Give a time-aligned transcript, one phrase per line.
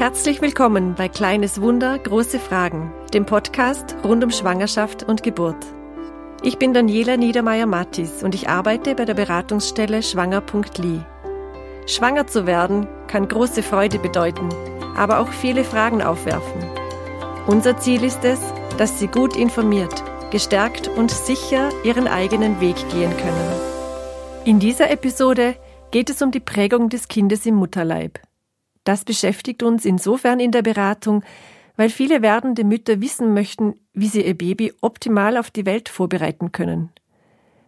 [0.00, 5.62] Herzlich willkommen bei Kleines Wunder, große Fragen, dem Podcast rund um Schwangerschaft und Geburt.
[6.42, 11.02] Ich bin Daniela Niedermeyer-Mattis und ich arbeite bei der Beratungsstelle schwanger.li.
[11.86, 14.48] Schwanger zu werden kann große Freude bedeuten,
[14.96, 16.62] aber auch viele Fragen aufwerfen.
[17.46, 18.40] Unser Ziel ist es,
[18.78, 23.60] dass Sie gut informiert, gestärkt und sicher Ihren eigenen Weg gehen können.
[24.46, 25.56] In dieser Episode
[25.90, 28.18] geht es um die Prägung des Kindes im Mutterleib.
[28.84, 31.22] Das beschäftigt uns insofern in der Beratung,
[31.76, 36.52] weil viele werdende Mütter wissen möchten, wie sie ihr Baby optimal auf die Welt vorbereiten
[36.52, 36.90] können.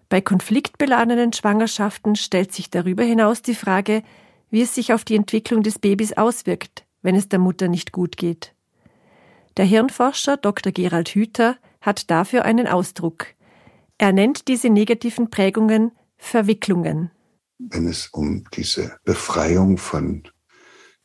[0.09, 4.03] Bei konfliktbeladenen Schwangerschaften stellt sich darüber hinaus die Frage,
[4.51, 8.19] wie es sich auf die Entwicklung des Babys auswirkt, wenn es der Mutter nicht gut
[8.19, 8.55] geht.
[9.57, 10.73] Der Hirnforscher Dr.
[10.73, 13.27] Gerald Hüther hat dafür einen Ausdruck.
[13.99, 17.11] Er nennt diese negativen Prägungen Verwicklungen.
[17.59, 20.25] Wenn es um diese Befreiung von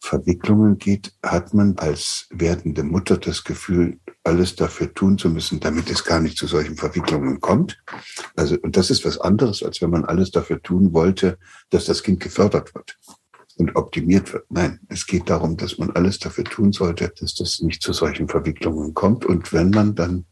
[0.07, 5.89] Verwicklungen geht, hat man als werdende Mutter das Gefühl, alles dafür tun zu müssen, damit
[5.89, 7.77] es gar nicht zu solchen Verwicklungen kommt.
[8.35, 11.37] Also, und das ist was anderes, als wenn man alles dafür tun wollte,
[11.71, 12.97] dass das Kind gefördert wird
[13.57, 14.45] und optimiert wird.
[14.49, 18.29] Nein, es geht darum, dass man alles dafür tun sollte, dass das nicht zu solchen
[18.29, 19.25] Verwicklungen kommt.
[19.25, 20.25] Und wenn man dann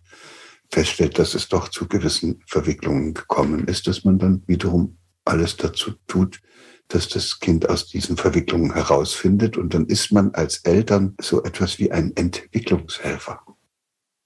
[0.72, 5.92] feststellt, dass es doch zu gewissen Verwicklungen gekommen ist, dass man dann wiederum alles dazu
[6.08, 6.40] tut,
[6.88, 9.58] dass das Kind aus diesen Verwicklungen herausfindet.
[9.58, 13.42] Und dann ist man als Eltern so etwas wie ein Entwicklungshelfer.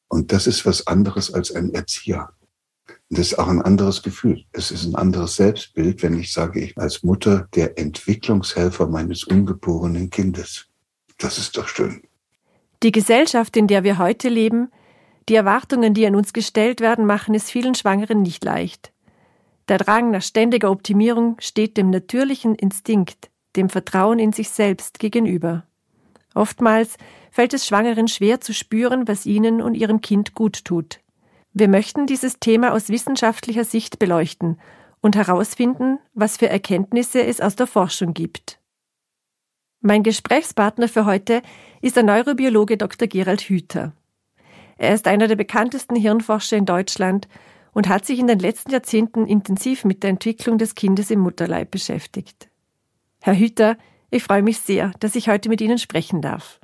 [0.07, 2.33] Und das ist was anderes als ein Erzieher.
[3.09, 4.43] Und das ist auch ein anderes Gefühl.
[4.52, 10.09] Es ist ein anderes Selbstbild, wenn ich sage, ich als Mutter der Entwicklungshelfer meines ungeborenen
[10.09, 10.67] Kindes.
[11.17, 12.02] Das ist doch schön.
[12.83, 14.69] Die Gesellschaft, in der wir heute leben,
[15.27, 18.91] die Erwartungen, die an uns gestellt werden, machen es vielen Schwangeren nicht leicht.
[19.70, 25.64] Der Drang nach ständiger Optimierung steht dem natürlichen Instinkt, dem Vertrauen in sich selbst gegenüber.
[26.34, 26.98] Oftmals
[27.30, 31.02] fällt es Schwangeren schwer zu spüren, was ihnen und ihrem Kind gut tut.
[31.53, 34.60] Wir möchten dieses Thema aus wissenschaftlicher Sicht beleuchten
[35.02, 38.60] und herausfinden, was für Erkenntnisse es aus der Forschung gibt.
[39.82, 41.43] Mein Gesprächspartner für heute
[41.82, 43.08] ist der Neurobiologe Dr.
[43.08, 43.93] Gerald Hüther.
[44.77, 47.27] Er ist einer der bekanntesten Hirnforscher in Deutschland
[47.80, 51.72] und hat sich in den letzten Jahrzehnten intensiv mit der Entwicklung des Kindes im Mutterleib
[51.72, 52.50] beschäftigt.
[53.22, 53.78] Herr Hüter,
[54.12, 56.60] ich freue mich sehr, dass ich heute mit Ihnen sprechen darf.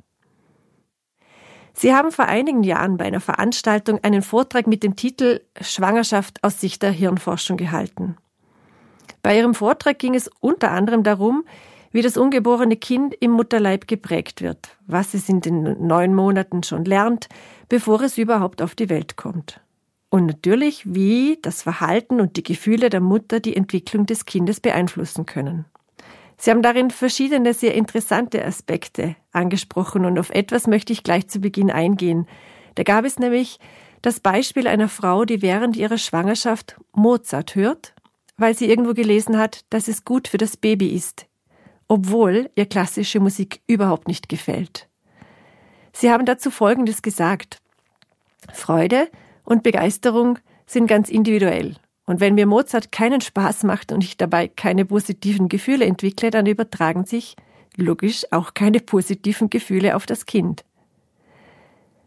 [1.72, 6.60] Sie haben vor einigen Jahren bei einer Veranstaltung einen Vortrag mit dem Titel Schwangerschaft aus
[6.60, 8.18] Sicht der Hirnforschung gehalten.
[9.22, 11.46] Bei Ihrem Vortrag ging es unter anderem darum,
[11.92, 16.84] wie das ungeborene Kind im Mutterleib geprägt wird, was es in den neun Monaten schon
[16.84, 17.30] lernt,
[17.70, 19.62] bevor es überhaupt auf die Welt kommt.
[20.08, 25.26] Und natürlich, wie das Verhalten und die Gefühle der Mutter die Entwicklung des Kindes beeinflussen
[25.26, 25.66] können.
[26.38, 31.40] Sie haben darin verschiedene sehr interessante Aspekte angesprochen und auf etwas möchte ich gleich zu
[31.40, 32.26] Beginn eingehen.
[32.74, 33.58] Da gab es nämlich
[34.02, 37.94] das Beispiel einer Frau, die während ihrer Schwangerschaft Mozart hört,
[38.36, 41.26] weil sie irgendwo gelesen hat, dass es gut für das Baby ist,
[41.88, 44.88] obwohl ihr klassische Musik überhaupt nicht gefällt.
[45.92, 47.62] Sie haben dazu Folgendes gesagt.
[48.52, 49.08] Freude
[49.46, 51.76] und Begeisterung sind ganz individuell.
[52.04, 56.46] Und wenn mir Mozart keinen Spaß macht und ich dabei keine positiven Gefühle entwickle, dann
[56.46, 57.36] übertragen sich
[57.76, 60.64] logisch auch keine positiven Gefühle auf das Kind.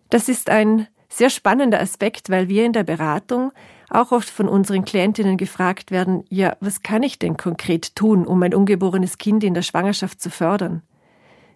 [0.09, 3.51] Das ist ein sehr spannender Aspekt, weil wir in der Beratung
[3.89, 8.41] auch oft von unseren Klientinnen gefragt werden, ja, was kann ich denn konkret tun, um
[8.43, 10.83] ein ungeborenes Kind in der Schwangerschaft zu fördern?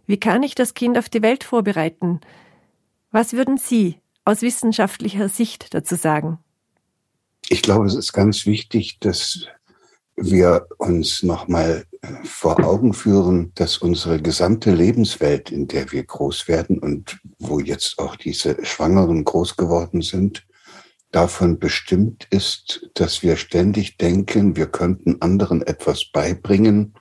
[0.05, 2.19] Wie kann ich das Kind auf die Welt vorbereiten?
[3.11, 6.39] Was würden Sie aus wissenschaftlicher Sicht dazu sagen?
[7.49, 9.47] Ich glaube, es ist ganz wichtig, dass
[10.15, 16.47] wir uns nochmal äh, vor Augen führen, dass unsere gesamte Lebenswelt, in der wir groß
[16.47, 20.45] werden und wo jetzt auch diese Schwangeren groß geworden sind,
[21.11, 26.93] davon bestimmt ist, dass wir ständig denken, wir könnten anderen etwas beibringen,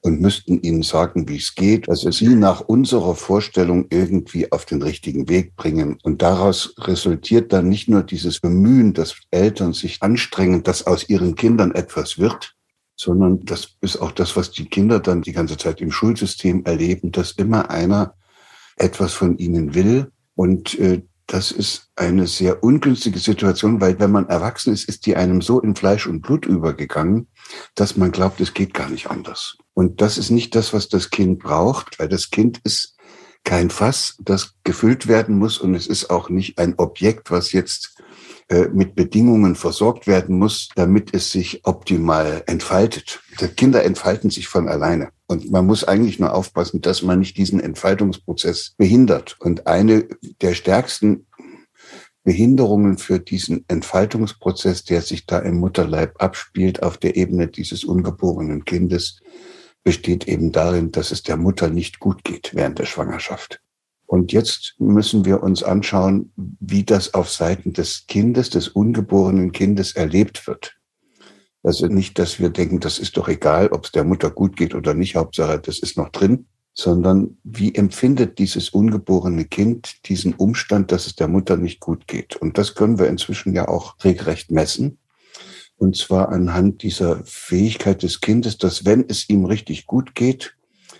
[0.00, 4.82] und müssten ihnen sagen, wie es geht, also sie nach unserer Vorstellung irgendwie auf den
[4.82, 5.98] richtigen Weg bringen.
[6.02, 11.34] Und daraus resultiert dann nicht nur dieses Bemühen, dass Eltern sich anstrengen, dass aus ihren
[11.34, 12.54] Kindern etwas wird,
[12.96, 17.12] sondern das ist auch das, was die Kinder dann die ganze Zeit im Schulsystem erleben,
[17.12, 18.14] dass immer einer
[18.76, 24.28] etwas von ihnen will und äh, das ist eine sehr ungünstige Situation, weil wenn man
[24.28, 27.26] erwachsen ist, ist die einem so in Fleisch und Blut übergegangen,
[27.74, 29.58] dass man glaubt, es geht gar nicht anders.
[29.74, 32.96] Und das ist nicht das, was das Kind braucht, weil das Kind ist
[33.44, 37.96] kein Fass, das gefüllt werden muss und es ist auch nicht ein Objekt, was jetzt
[38.48, 43.20] äh, mit Bedingungen versorgt werden muss, damit es sich optimal entfaltet.
[43.40, 45.10] Die Kinder entfalten sich von alleine.
[45.26, 49.36] Und man muss eigentlich nur aufpassen, dass man nicht diesen Entfaltungsprozess behindert.
[49.40, 50.06] Und eine
[50.40, 51.26] der stärksten
[52.26, 58.64] Behinderungen für diesen Entfaltungsprozess, der sich da im Mutterleib abspielt, auf der Ebene dieses ungeborenen
[58.64, 59.20] Kindes,
[59.84, 63.60] besteht eben darin, dass es der Mutter nicht gut geht während der Schwangerschaft.
[64.06, 69.92] Und jetzt müssen wir uns anschauen, wie das auf Seiten des Kindes, des ungeborenen Kindes
[69.94, 70.76] erlebt wird.
[71.62, 74.74] Also nicht, dass wir denken, das ist doch egal, ob es der Mutter gut geht
[74.74, 80.92] oder nicht, Hauptsache, das ist noch drin, sondern wie empfindet dieses ungeborene Kind diesen Umstand,
[80.92, 82.36] dass es der Mutter nicht gut geht.
[82.36, 84.98] Und das können wir inzwischen ja auch regelrecht messen.
[85.78, 90.54] Und zwar anhand dieser Fähigkeit des Kindes, dass wenn es ihm richtig gut geht,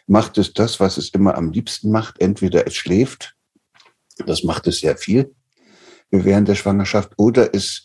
[0.07, 2.21] macht es das, was es immer am liebsten macht.
[2.21, 3.37] Entweder es schläft,
[4.27, 5.35] das macht es sehr viel
[6.11, 7.85] während der Schwangerschaft, oder es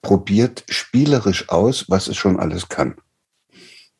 [0.00, 2.96] probiert spielerisch aus, was es schon alles kann.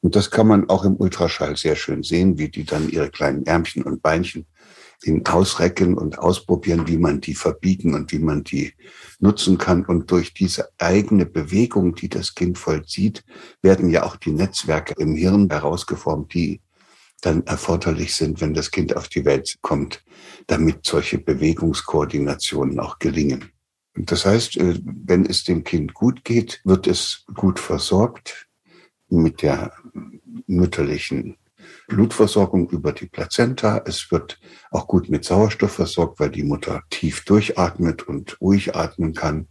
[0.06, 3.44] Und das kann man auch im Ultraschall sehr schön sehen, wie die dann ihre kleinen
[3.44, 4.46] Ärmchen und Beinchen
[5.24, 8.72] ausrecken und ausprobieren, wie man die verbiegen und wie man die
[9.18, 9.84] nutzen kann.
[9.84, 13.24] Und durch diese eigene Bewegung, die das Kind vollzieht,
[13.62, 16.60] werden ja auch die Netzwerke im Hirn herausgeformt, die
[17.20, 20.04] dann erforderlich sind, wenn das Kind auf die Welt kommt,
[20.46, 23.50] damit solche Bewegungskoordinationen auch gelingen.
[23.96, 28.45] Und das heißt, äh, wenn es dem Kind gut geht, wird es gut versorgt
[29.08, 29.72] mit der
[30.46, 31.36] mütterlichen
[31.88, 33.82] Blutversorgung über die Plazenta.
[33.86, 34.38] Es wird
[34.70, 39.46] auch gut mit Sauerstoff versorgt, weil die Mutter tief durchatmet und ruhig atmen kann.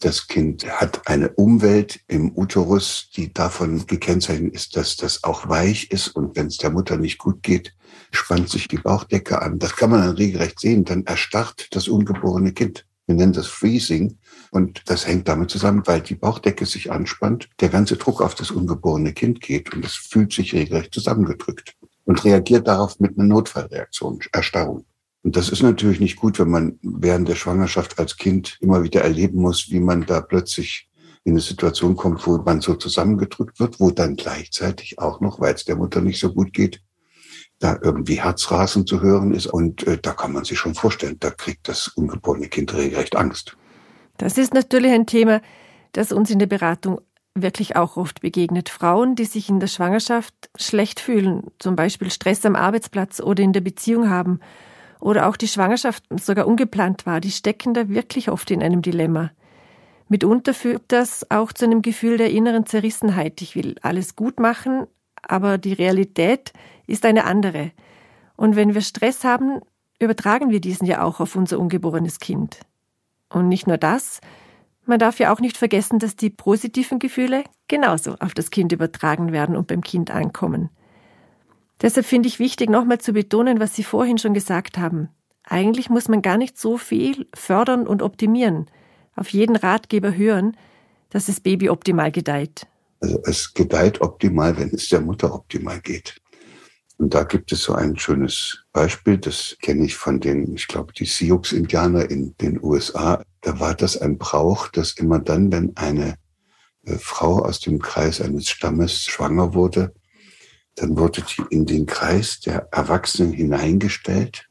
[0.00, 5.90] Das Kind hat eine Umwelt im Uterus, die davon gekennzeichnet ist, dass das auch weich
[5.90, 6.08] ist.
[6.08, 7.74] Und wenn es der Mutter nicht gut geht,
[8.10, 9.58] spannt sich die Bauchdecke an.
[9.58, 10.84] Das kann man dann regelrecht sehen.
[10.84, 12.84] Dann erstarrt das ungeborene Kind.
[13.06, 14.18] Wir nennen das Freezing.
[14.52, 18.50] Und das hängt damit zusammen, weil die Bauchdecke sich anspannt, der ganze Druck auf das
[18.50, 24.20] ungeborene Kind geht und es fühlt sich regelrecht zusammengedrückt und reagiert darauf mit einer Notfallreaktion,
[24.30, 24.84] Erstarrung.
[25.22, 29.00] Und das ist natürlich nicht gut, wenn man während der Schwangerschaft als Kind immer wieder
[29.00, 30.90] erleben muss, wie man da plötzlich
[31.24, 35.54] in eine Situation kommt, wo man so zusammengedrückt wird, wo dann gleichzeitig auch noch, weil
[35.54, 36.82] es der Mutter nicht so gut geht,
[37.58, 39.46] da irgendwie Herzrasen zu hören ist.
[39.46, 43.56] Und äh, da kann man sich schon vorstellen, da kriegt das ungeborene Kind regelrecht Angst.
[44.18, 45.40] Das ist natürlich ein Thema,
[45.92, 47.00] das uns in der Beratung
[47.34, 48.68] wirklich auch oft begegnet.
[48.68, 53.52] Frauen, die sich in der Schwangerschaft schlecht fühlen, zum Beispiel Stress am Arbeitsplatz oder in
[53.52, 54.40] der Beziehung haben
[55.00, 59.30] oder auch die Schwangerschaft sogar ungeplant war, die stecken da wirklich oft in einem Dilemma.
[60.08, 63.40] Mitunter führt das auch zu einem Gefühl der inneren Zerrissenheit.
[63.40, 64.86] Ich will alles gut machen,
[65.22, 66.52] aber die Realität
[66.86, 67.72] ist eine andere.
[68.36, 69.60] Und wenn wir Stress haben,
[69.98, 72.60] übertragen wir diesen ja auch auf unser ungeborenes Kind.
[73.32, 74.20] Und nicht nur das,
[74.84, 79.32] man darf ja auch nicht vergessen, dass die positiven Gefühle genauso auf das Kind übertragen
[79.32, 80.70] werden und beim Kind ankommen.
[81.80, 85.08] Deshalb finde ich wichtig, nochmal zu betonen, was Sie vorhin schon gesagt haben.
[85.44, 88.66] Eigentlich muss man gar nicht so viel fördern und optimieren,
[89.16, 90.56] auf jeden Ratgeber hören,
[91.10, 92.66] dass das Baby optimal gedeiht.
[93.00, 96.21] Also es gedeiht optimal, wenn es der Mutter optimal geht.
[96.98, 100.92] Und da gibt es so ein schönes Beispiel, das kenne ich von den, ich glaube,
[100.92, 103.24] die Sioux-Indianer in den USA.
[103.40, 106.16] Da war das ein Brauch, dass immer dann, wenn eine
[106.84, 109.92] äh, Frau aus dem Kreis eines Stammes schwanger wurde,
[110.76, 114.48] dann wurde die in den Kreis der Erwachsenen hineingestellt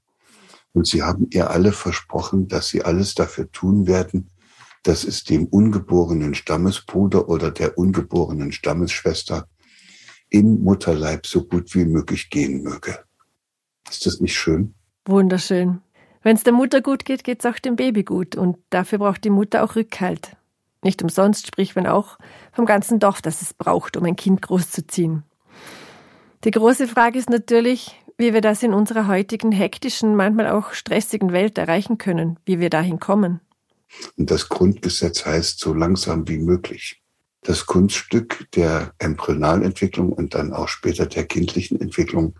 [0.74, 4.30] und sie haben ihr alle versprochen, dass sie alles dafür tun werden,
[4.84, 9.48] dass es dem ungeborenen Stammesbruder oder der ungeborenen Stammesschwester
[10.32, 12.98] im Mutterleib so gut wie möglich gehen möge.
[13.90, 14.74] Ist das nicht schön?
[15.06, 15.82] Wunderschön.
[16.24, 18.36] Wenn es der Mutter gut geht, geht es auch dem Baby gut.
[18.36, 20.36] Und dafür braucht die Mutter auch Rückhalt.
[20.84, 22.18] Nicht umsonst spricht man auch
[22.54, 25.24] vom ganzen Dorf, das es braucht, um ein Kind großzuziehen.
[26.44, 31.34] Die große Frage ist natürlich, wie wir das in unserer heutigen hektischen, manchmal auch stressigen
[31.34, 33.42] Welt erreichen können, wie wir dahin kommen.
[34.18, 37.01] Und das Grundgesetz heißt so langsam wie möglich.
[37.42, 42.36] Das Kunststück der Embryonalentwicklung und dann auch später der kindlichen Entwicklung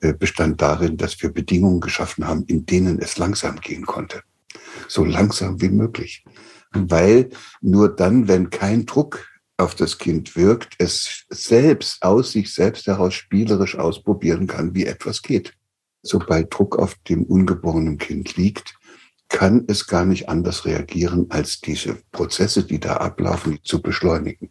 [0.00, 4.22] äh, bestand darin, dass wir Bedingungen geschaffen haben, in denen es langsam gehen konnte.
[4.88, 6.24] So langsam wie möglich.
[6.72, 9.26] Weil nur dann, wenn kein Druck
[9.58, 15.22] auf das Kind wirkt, es selbst aus sich selbst heraus spielerisch ausprobieren kann, wie etwas
[15.22, 15.54] geht.
[16.02, 18.74] Sobald Druck auf dem ungeborenen Kind liegt,
[19.30, 24.50] kann es gar nicht anders reagieren, als diese Prozesse, die da ablaufen, zu beschleunigen.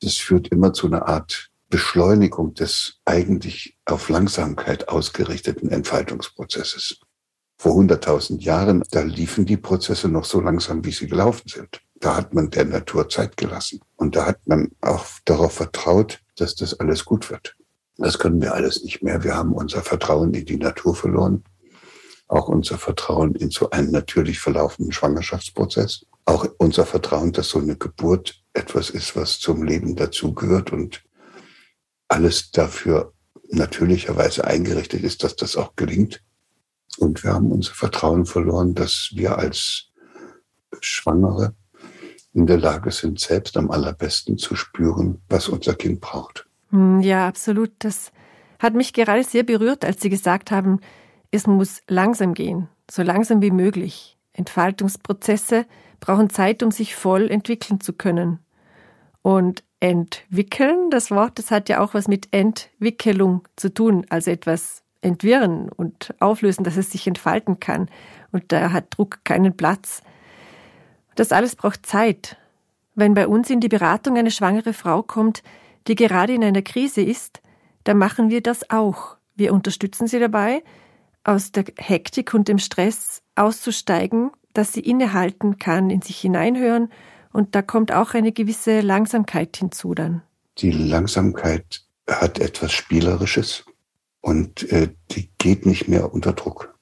[0.00, 7.00] Das führt immer zu einer Art Beschleunigung des eigentlich auf Langsamkeit ausgerichteten Entfaltungsprozesses.
[7.56, 11.82] vor 100.000 Jahren, da liefen die Prozesse noch so langsam, wie sie gelaufen sind.
[12.00, 13.80] Da hat man der Natur Zeit gelassen.
[13.96, 17.56] Und da hat man auch darauf vertraut, dass das alles gut wird.
[17.98, 19.22] Das können wir alles nicht mehr.
[19.24, 21.44] Wir haben unser Vertrauen in die Natur verloren.
[22.30, 26.06] Auch unser Vertrauen in so einen natürlich verlaufenden Schwangerschaftsprozess.
[26.26, 31.02] Auch unser Vertrauen, dass so eine Geburt etwas ist, was zum Leben dazugehört und
[32.06, 33.12] alles dafür
[33.48, 36.22] natürlicherweise eingerichtet ist, dass das auch gelingt.
[36.98, 39.88] Und wir haben unser Vertrauen verloren, dass wir als
[40.80, 41.56] Schwangere
[42.32, 46.46] in der Lage sind, selbst am allerbesten zu spüren, was unser Kind braucht.
[46.70, 47.72] Hm, ja, absolut.
[47.80, 48.12] Das
[48.60, 50.80] hat mich gerade sehr berührt, als Sie gesagt haben,
[51.30, 54.16] es muss langsam gehen, so langsam wie möglich.
[54.32, 55.66] Entfaltungsprozesse
[56.00, 58.38] brauchen Zeit, um sich voll entwickeln zu können.
[59.22, 64.82] Und entwickeln, das Wort, das hat ja auch was mit Entwicklung zu tun, also etwas
[65.02, 67.88] entwirren und auflösen, dass es sich entfalten kann.
[68.32, 70.02] Und da hat Druck keinen Platz.
[71.14, 72.36] Das alles braucht Zeit.
[72.94, 75.42] Wenn bei uns in die Beratung eine schwangere Frau kommt,
[75.86, 77.40] die gerade in einer Krise ist,
[77.84, 79.16] dann machen wir das auch.
[79.36, 80.62] Wir unterstützen sie dabei,
[81.24, 86.90] aus der Hektik und dem Stress auszusteigen, dass sie innehalten kann, in sich hineinhören
[87.32, 90.22] und da kommt auch eine gewisse Langsamkeit hinzu dann.
[90.58, 93.64] Die Langsamkeit hat etwas Spielerisches
[94.20, 96.74] und äh, die geht nicht mehr unter Druck.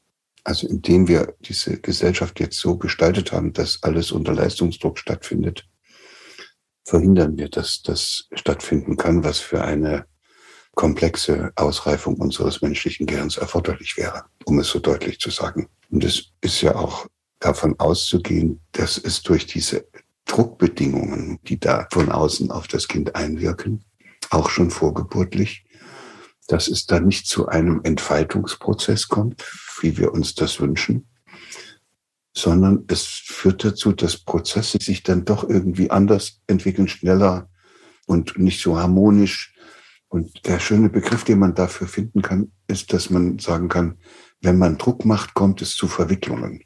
[0.45, 5.69] Also indem wir diese Gesellschaft jetzt so gestaltet haben, dass alles unter Leistungsdruck stattfindet,
[6.85, 10.07] verhindern wir, dass das stattfinden kann, was für eine
[10.79, 15.69] komplexe Ausreifung unseres menschlichen Gehirns erforderlich wäre, um es so deutlich zu sagen.
[15.91, 17.09] Und es ist ja auch
[17.41, 19.89] davon auszugehen, dass es durch diese
[20.27, 23.85] Druckbedingungen, die da von außen auf das Kind einwirken,
[24.31, 25.65] auch schon vorgeburtlich,
[26.47, 29.45] dass es da nicht zu einem Entfaltungsprozess kommt,
[29.81, 31.09] wie wir uns das wünschen,
[32.37, 37.49] sondern es führt dazu, dass Prozesse sich dann doch irgendwie anders entwickeln, schneller
[38.07, 39.58] und nicht so harmonisch.
[40.09, 43.99] Und der schöne Begriff, den man dafür finden kann, ist, dass man sagen kann,
[44.41, 46.63] wenn man Druck macht, kommt es zu Verwicklungen.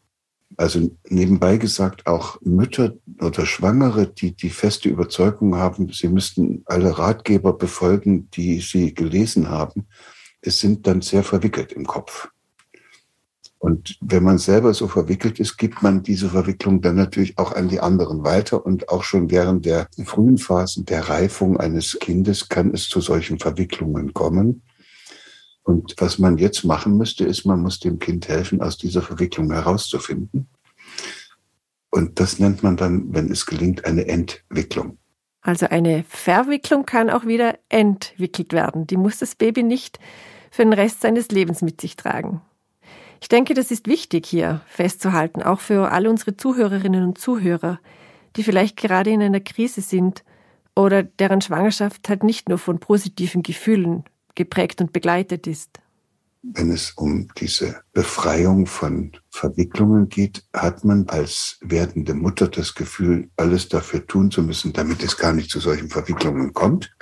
[0.56, 6.99] Also nebenbei gesagt, auch Mütter oder Schwangere, die die feste Überzeugung haben, sie müssten alle
[6.99, 9.87] Ratgeber befolgen, die sie gelesen haben,
[10.42, 12.28] es sind dann sehr verwickelt im Kopf.
[13.62, 17.69] Und wenn man selber so verwickelt ist, gibt man diese Verwicklung dann natürlich auch an
[17.69, 18.66] die anderen weiter.
[18.66, 23.38] Und auch schon während der frühen Phasen der Reifung eines Kindes kann es zu solchen
[23.38, 24.62] Verwicklungen kommen.
[25.62, 29.52] Und was man jetzt machen müsste, ist, man muss dem Kind helfen, aus dieser Verwicklung
[29.52, 30.49] herauszufinden.
[31.88, 34.99] Und das nennt man dann, wenn es gelingt, eine Entwicklung.
[35.40, 38.88] Also eine Verwicklung kann auch wieder entwickelt werden.
[38.88, 40.00] Die muss das Baby nicht
[40.50, 42.40] für den Rest seines Lebens mit sich tragen.
[43.23, 47.79] Ich denke, das ist wichtig hier festzuhalten, auch für alle unsere Zuhörerinnen und Zuhörer,
[48.35, 50.25] die vielleicht gerade in einer Krise sind
[50.75, 54.02] oder deren Schwangerschaft halt nicht nur von positiven Gefühlen
[54.35, 55.79] geprägt und begleitet ist.
[56.43, 63.31] Wenn es um diese Befreiung von Verwicklungen geht, hat man als werdende Mutter das Gefühl,
[63.37, 66.93] alles dafür tun zu müssen, damit es gar nicht zu solchen Verwicklungen kommt.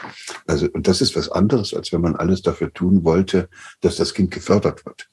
[0.46, 3.48] Also, und das ist was anderes, als wenn man alles dafür tun wollte,
[3.80, 5.08] dass das Kind gefördert wird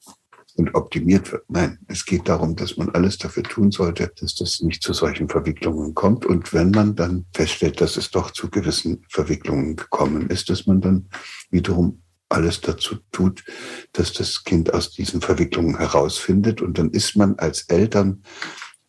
[0.58, 1.48] und optimiert wird.
[1.48, 5.28] Nein, es geht darum, dass man alles dafür tun sollte, dass das nicht zu solchen
[5.28, 6.26] Verwicklungen kommt.
[6.26, 10.80] Und wenn man dann feststellt, dass es doch zu gewissen Verwicklungen gekommen ist, dass man
[10.80, 11.08] dann
[11.50, 13.44] wiederum alles dazu tut,
[13.92, 16.60] dass das Kind aus diesen Verwicklungen herausfindet.
[16.60, 18.24] Und dann ist man als Eltern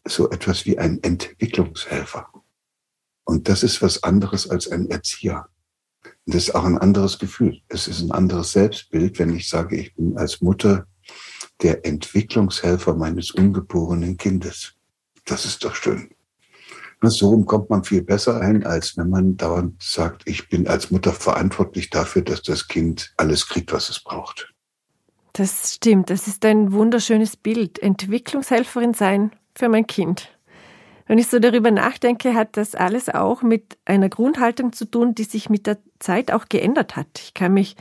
[0.08, 2.28] so etwas wie ein Entwicklungshelfer.
[3.26, 5.48] Und das ist was anderes als ein Erzieher.
[6.26, 7.62] Und das ist auch ein anderes Gefühl.
[7.68, 10.88] Es ist ein anderes Selbstbild, wenn ich sage, ich bin als Mutter
[11.62, 14.74] der Entwicklungshelfer meines ungeborenen Kindes.
[15.26, 16.10] Das ist doch schön.
[17.02, 21.14] So kommt man viel besser ein, als wenn man dauernd sagt, ich bin als Mutter
[21.14, 24.54] verantwortlich dafür, dass das Kind alles kriegt, was es braucht.
[25.34, 26.10] Das stimmt.
[26.10, 27.80] Das ist ein wunderschönes Bild.
[27.80, 30.30] Entwicklungshelferin sein für mein Kind.
[31.08, 35.24] Wenn ich so darüber nachdenke, hat das alles auch mit einer Grundhaltung zu tun, die
[35.24, 37.08] sich mit der Zeit auch geändert hat.
[37.20, 37.76] Ich kann mich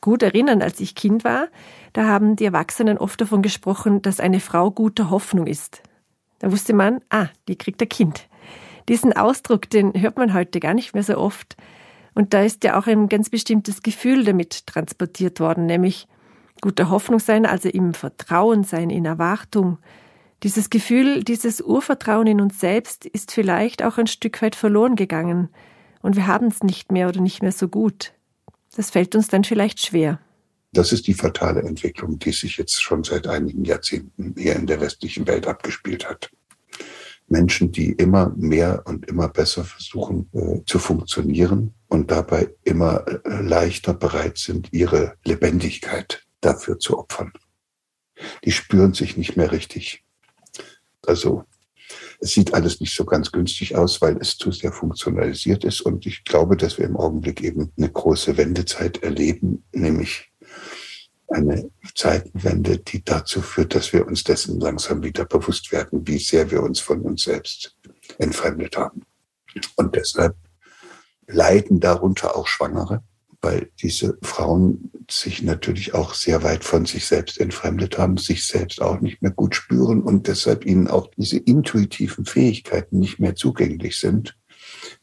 [0.00, 1.48] gut erinnern, als ich Kind war,
[1.92, 5.82] da haben die Erwachsenen oft davon gesprochen, dass eine Frau guter Hoffnung ist.
[6.38, 8.28] Da wusste man, ah, die kriegt ein Kind.
[8.88, 11.56] Diesen Ausdruck, den hört man heute gar nicht mehr so oft.
[12.14, 16.08] Und da ist ja auch ein ganz bestimmtes Gefühl damit transportiert worden, nämlich
[16.60, 19.78] guter Hoffnung sein, also im Vertrauen sein, in Erwartung.
[20.42, 25.50] Dieses Gefühl, dieses Urvertrauen in uns selbst ist vielleicht auch ein Stück weit verloren gegangen
[26.02, 28.12] und wir haben es nicht mehr oder nicht mehr so gut.
[28.74, 30.18] Das fällt uns dann vielleicht schwer.
[30.72, 34.80] Das ist die fatale Entwicklung, die sich jetzt schon seit einigen Jahrzehnten hier in der
[34.80, 36.30] westlichen Welt abgespielt hat.
[37.26, 43.40] Menschen, die immer mehr und immer besser versuchen äh, zu funktionieren und dabei immer äh,
[43.40, 47.32] leichter bereit sind, ihre Lebendigkeit dafür zu opfern.
[48.44, 50.04] Die spüren sich nicht mehr richtig.
[51.06, 51.44] Also
[52.20, 55.80] es sieht alles nicht so ganz günstig aus, weil es zu sehr funktionalisiert ist.
[55.80, 60.29] Und ich glaube, dass wir im Augenblick eben eine große Wendezeit erleben, nämlich
[61.30, 66.50] eine Zeitenwende, die dazu führt, dass wir uns dessen langsam wieder bewusst werden, wie sehr
[66.50, 67.76] wir uns von uns selbst
[68.18, 69.02] entfremdet haben.
[69.76, 70.36] Und deshalb
[71.26, 73.02] leiden darunter auch Schwangere,
[73.40, 78.82] weil diese Frauen sich natürlich auch sehr weit von sich selbst entfremdet haben, sich selbst
[78.82, 83.98] auch nicht mehr gut spüren und deshalb ihnen auch diese intuitiven Fähigkeiten nicht mehr zugänglich
[83.98, 84.36] sind,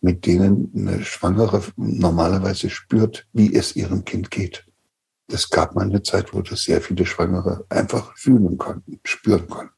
[0.02, 4.67] mit denen eine Schwangere normalerweise spürt, wie es ihrem Kind geht.
[5.28, 9.74] Es gab mal eine Zeit, wo das sehr viele Schwangere einfach fühlen konnten, spüren konnten.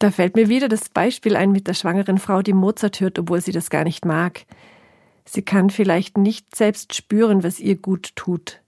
[0.00, 3.40] Da fällt mir wieder das Beispiel ein mit der schwangeren Frau, die Mozart hört, obwohl
[3.40, 4.44] sie das gar nicht mag.
[5.24, 8.60] Sie kann vielleicht nicht selbst spüren, was ihr gut tut.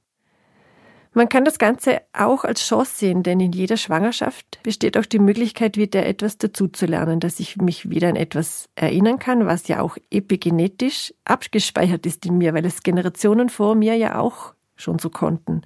[1.13, 5.19] Man kann das Ganze auch als Chance sehen, denn in jeder Schwangerschaft besteht auch die
[5.19, 9.97] Möglichkeit, wieder etwas dazuzulernen, dass ich mich wieder an etwas erinnern kann, was ja auch
[10.11, 15.63] epigenetisch abgespeichert ist in mir, weil es Generationen vor mir ja auch schon so konnten.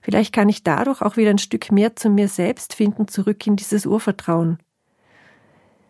[0.00, 3.56] Vielleicht kann ich dadurch auch wieder ein Stück mehr zu mir selbst finden, zurück in
[3.56, 4.58] dieses Urvertrauen.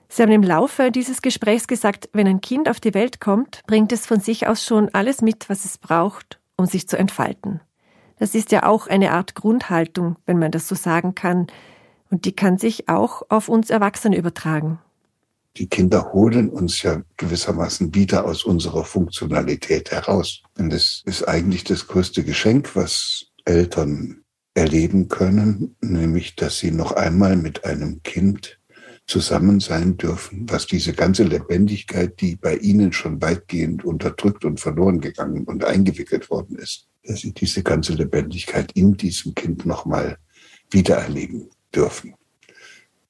[0.09, 3.93] Sie haben im Laufe dieses Gesprächs gesagt, wenn ein Kind auf die Welt kommt, bringt
[3.93, 7.61] es von sich aus schon alles mit, was es braucht, um sich zu entfalten.
[8.19, 11.47] Das ist ja auch eine Art Grundhaltung, wenn man das so sagen kann,
[12.11, 14.81] und die kann sich auch auf uns Erwachsene übertragen.
[15.57, 20.43] Die Kinder holen uns ja gewissermaßen wieder aus unserer Funktionalität heraus.
[20.59, 26.93] Und es ist eigentlich das größte Geschenk, was Eltern erleben können, nämlich dass sie noch
[26.93, 28.61] einmal mit einem Kind
[29.07, 35.01] zusammen sein dürfen, was diese ganze Lebendigkeit, die bei ihnen schon weitgehend unterdrückt und verloren
[35.01, 40.19] gegangen und eingewickelt worden ist, dass sie diese ganze Lebendigkeit in diesem Kind nochmal
[40.71, 42.15] wiedererleben dürfen.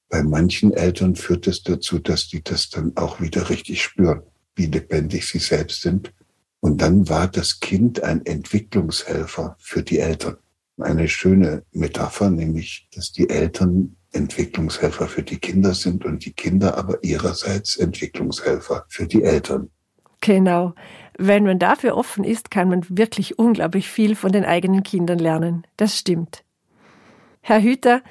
[0.08, 4.23] Bei manchen Eltern führt es dazu, dass die das dann auch wieder richtig spüren,
[4.56, 6.12] wie lebendig sie selbst sind.
[6.60, 10.36] Und dann war das Kind ein Entwicklungshelfer für die Eltern.
[10.78, 16.76] Eine schöne Metapher, nämlich, dass die Eltern Entwicklungshelfer für die Kinder sind und die Kinder
[16.76, 19.70] aber ihrerseits Entwicklungshelfer für die Eltern.
[20.20, 20.75] Genau.
[21.16, 25.66] Wenn man dafür offen ist, kann man wirklich unglaublich viel von den eigenen Kindern lernen.
[25.76, 26.44] Das stimmt.
[27.40, 28.02] Herr Hüter,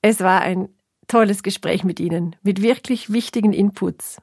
[0.00, 0.68] es war ein
[1.08, 4.18] tolles Gespräch mit Ihnen, mit wirklich wichtigen Inputs.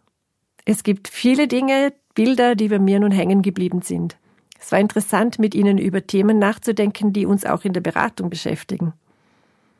[0.72, 4.18] Es gibt viele Dinge, Bilder, die bei mir nun hängen geblieben sind.
[4.60, 8.94] Es war interessant, mit Ihnen über Themen nachzudenken, die uns auch in der Beratung beschäftigen.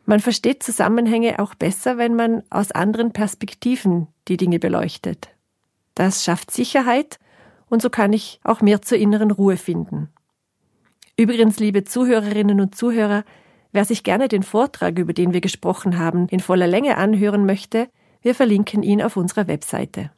[0.08, 5.30] Man versteht Zusammenhänge auch besser, wenn man aus anderen Perspektiven die Dinge beleuchtet.
[5.94, 7.20] Das schafft Sicherheit
[7.70, 10.10] und so kann ich auch mehr zur inneren Ruhe finden.
[11.16, 13.26] Übrigens, liebe Zuhörerinnen und Zuhörer,
[13.74, 17.90] wer sich gerne den Vortrag, über den wir gesprochen haben, in voller Länge anhören möchte,
[18.24, 20.10] wir verlinken ihn auf unserer Webseite.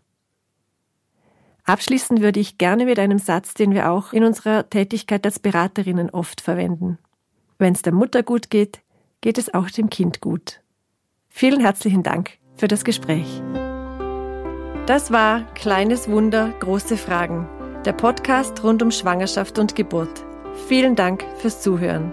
[1.64, 6.10] Abschließen würde ich gerne mit einem Satz, den wir auch in unserer Tätigkeit als Beraterinnen
[6.10, 6.98] oft verwenden.
[7.58, 8.82] Wenn es der Mutter gut geht,
[9.22, 10.62] geht es auch dem Kind gut.
[11.30, 13.42] Vielen herzlichen Dank für das Gespräch.
[14.88, 17.48] Das war Kleines Wunder, große Fragen,
[17.86, 20.26] der Podcast rund um Schwangerschaft und Geburt.
[20.68, 22.12] Vielen Dank fürs Zuhören.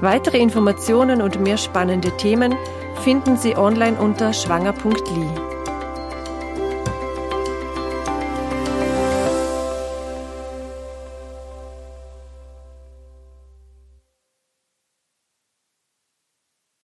[0.00, 2.54] Weitere Informationen und mehr spannende Themen
[3.02, 5.61] finden Sie online unter schwanger.li.